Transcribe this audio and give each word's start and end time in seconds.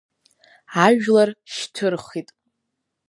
Ажәлар 0.85 1.29
шьҭырхит. 1.53 2.29